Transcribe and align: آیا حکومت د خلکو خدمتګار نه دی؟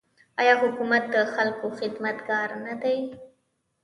آیا 0.39 0.53
حکومت 0.63 1.03
د 1.15 1.17
خلکو 1.33 1.65
خدمتګار 1.79 2.49
نه 2.65 2.73
دی؟ 2.81 2.97